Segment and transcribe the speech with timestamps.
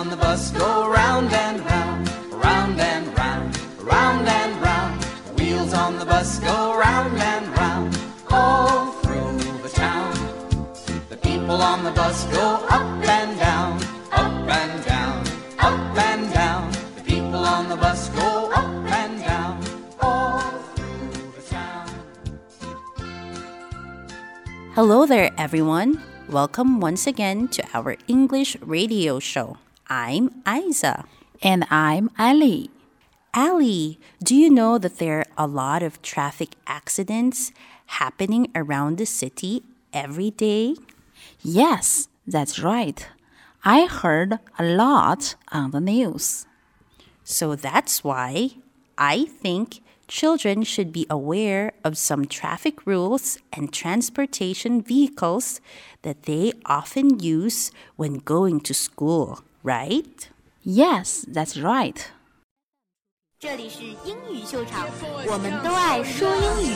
[0.00, 5.02] on the bus go round and round, round and round, round and round.
[5.26, 7.98] The wheels on the bus go round and round,
[8.30, 10.14] all through the town.
[11.08, 15.26] The people on the bus go up and down, up and down,
[15.58, 16.72] up and down.
[16.96, 19.62] The people on the bus go up and down,
[20.00, 20.40] all
[20.74, 21.88] through the town.
[24.74, 26.02] Hello there, everyone.
[26.30, 29.56] Welcome once again to our English radio show.
[29.88, 31.06] I'm Aizza.
[31.42, 32.70] And I'm Ali.
[33.34, 37.50] Ali, do you know that there are a lot of traffic accidents
[37.98, 40.76] happening around the city every day?
[41.42, 43.08] Yes, that's right.
[43.64, 46.46] I heard a lot on the news.
[47.24, 48.50] So that's why
[48.96, 55.59] I think children should be aware of some traffic rules and transportation vehicles
[56.03, 60.29] that they often use when going to school, right?
[60.63, 62.11] Yes, that's right.
[63.39, 64.87] 这里是英语秀场，
[65.27, 66.73] 我们都爱说英语。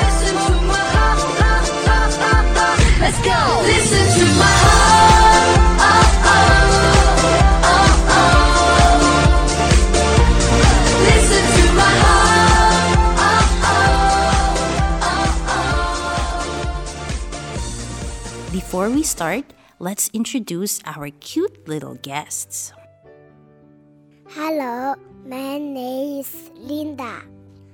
[0.00, 2.78] Listen to my heart, heart, heart, heart, heart.
[3.00, 3.30] Let's go.
[3.64, 5.23] Listen to my heart.
[18.55, 22.71] Before we start, let's introduce our cute little guests.
[24.29, 24.95] Hello,
[25.27, 27.19] my name is Linda.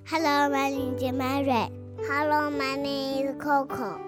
[0.10, 1.70] Hello, my name is Mary.
[2.10, 4.02] Hello, my name is Coco.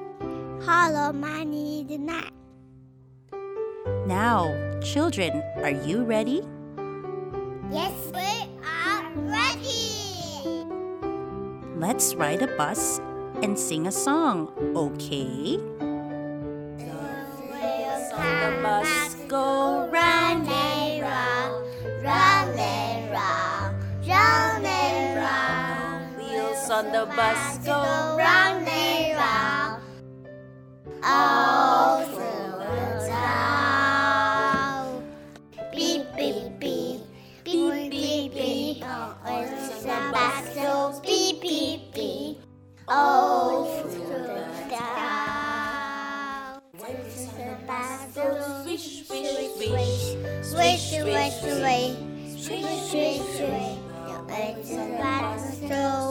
[0.66, 2.34] Hello, my name is Nat.
[4.10, 4.50] Now,
[4.82, 6.42] children, are you ready?
[7.70, 10.66] Yes, we are ready.
[11.78, 12.98] Let's ride a bus
[13.44, 15.62] and sing a song, okay?
[26.74, 27.78] On the bus go
[28.18, 29.84] round and round,
[31.04, 35.04] all through the town.
[35.72, 37.02] Beep beep beep,
[37.44, 38.84] beep beep beep.
[39.24, 39.46] When
[39.84, 42.38] the bus goes beep beep beep,
[42.88, 46.60] all through the town.
[46.80, 46.98] When
[47.38, 49.30] the bus goes swish swish
[49.62, 51.94] swish, swish swish swish,
[52.42, 53.83] swish swish swish.
[54.34, 56.10] The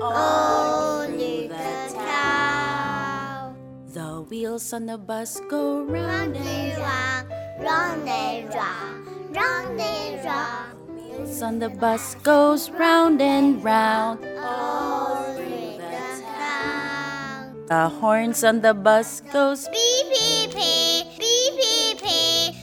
[0.00, 3.56] all through the town.
[3.92, 7.28] The wheels on the bus go round and round,
[7.60, 10.88] round and round, round and round.
[10.88, 14.24] wheels on the bus goes round and round.
[14.40, 17.66] All through the town.
[17.66, 19.68] The horns on the bus goes.
[19.68, 22.54] Beep beep beep, beep beep beep.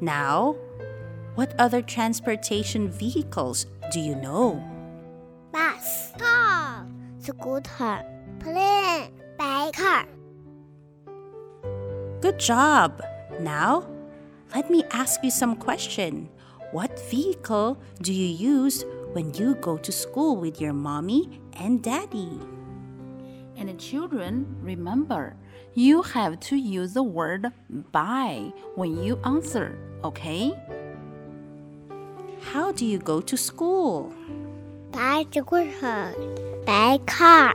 [0.00, 0.56] Now,
[1.38, 4.58] what other transportation vehicles do you know?
[5.52, 6.84] Bus, car,
[7.20, 8.04] scooter,
[8.40, 10.04] plane, bike, car.
[12.20, 13.00] Good job.
[13.38, 13.86] Now,
[14.52, 16.28] let me ask you some question.
[16.72, 22.40] What vehicle do you use when you go to school with your mommy and daddy?
[23.56, 25.36] And children, remember,
[25.74, 27.46] you have to use the word
[27.92, 30.52] by when you answer, okay?
[32.42, 34.12] How do you go to school?
[34.92, 36.14] By scooter,
[36.64, 37.54] by car,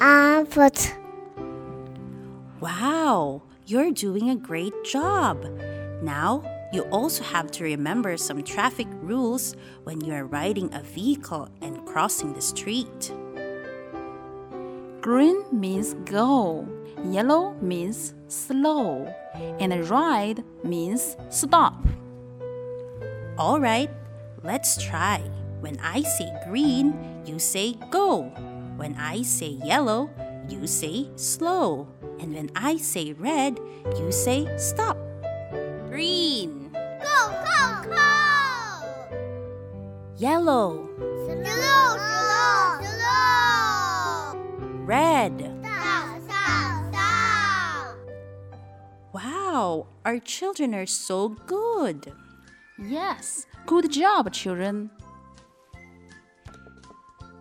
[0.00, 0.94] on foot.
[2.60, 5.44] Wow, you're doing a great job.
[6.02, 6.42] Now,
[6.72, 9.54] you also have to remember some traffic rules
[9.84, 13.12] when you are riding a vehicle and crossing the street.
[15.00, 16.68] Green means go,
[17.04, 19.06] yellow means slow,
[19.60, 21.87] and ride means stop.
[23.38, 23.88] All right,
[24.42, 25.22] let's try.
[25.60, 28.22] When I say green, you say go.
[28.76, 30.10] When I say yellow,
[30.48, 31.86] you say slow.
[32.18, 33.60] And when I say red,
[33.96, 34.98] you say stop.
[35.88, 39.16] Green, Go, go, go!
[40.18, 44.34] yellow, Slow, slow, slow!
[44.84, 45.38] red.
[45.62, 47.96] Stop, stop, stop!
[49.14, 52.12] Wow, our children are so good.
[52.78, 54.90] Yes, good job, children.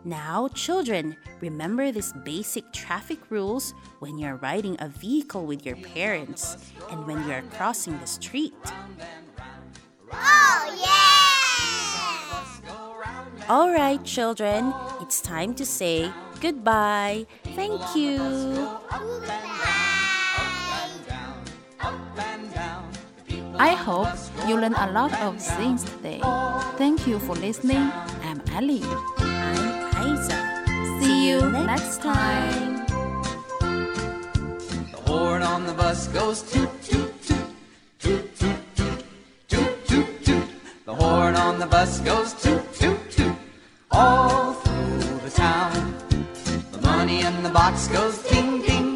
[0.03, 6.57] Now, children, remember these basic traffic rules when you're riding a vehicle with your parents
[6.89, 8.55] and when you are crossing the street.
[10.11, 10.97] Oh, yeah!
[13.49, 16.11] All right, children, it's time to say
[16.41, 17.25] goodbye.
[17.55, 18.17] Thank you.
[23.59, 24.13] I hope
[24.47, 26.19] you learn a lot of things today.
[26.77, 27.91] Thank you for listening.
[28.23, 28.83] I'm Ellie.
[29.17, 30.37] I'm Aizza.
[31.01, 32.85] See you next time.
[34.91, 37.47] The horn on the bus goes toot toot toot
[37.99, 39.03] toot toot toot
[39.47, 40.49] toot toot toot.
[40.85, 43.35] The horn on the bus goes toot toot toot
[43.89, 45.95] all through the town.
[46.73, 48.86] The money in the box goes ding ding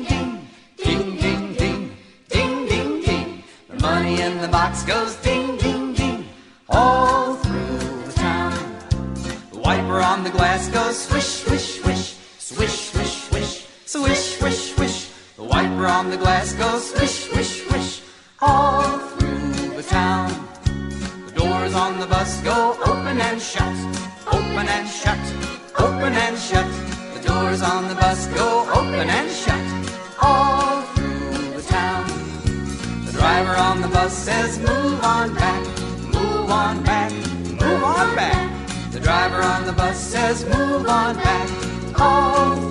[4.11, 6.25] money in the box goes ding ding ding
[6.69, 8.53] all through the town.
[9.51, 15.09] The wiper on the glass goes swish, swish, swish, swish, swish, swish, swish, swish, swish.
[15.35, 18.01] The wiper on the glass goes swish, swish, swish,
[18.41, 20.29] all through the town.
[21.27, 23.75] The doors on the bus go open and shut,
[24.27, 25.23] open and shut,
[25.77, 26.69] open and shut.
[27.15, 29.50] The doors on the bus go open and shut,
[34.21, 35.65] says, Move on back,
[36.13, 38.67] move on back, move on back.
[38.91, 41.49] The driver on the bus says, Move on back,
[41.99, 42.70] all